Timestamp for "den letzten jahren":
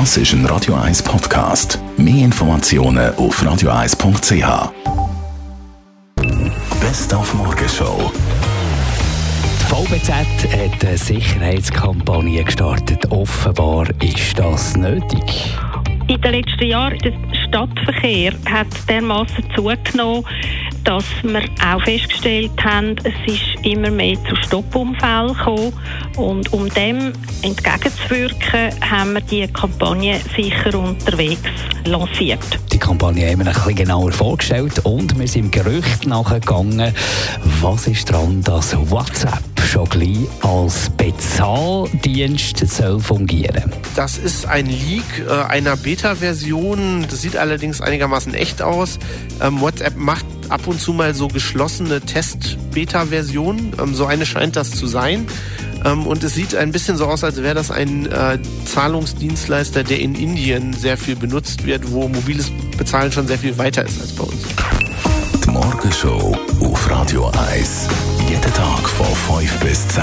16.20-16.98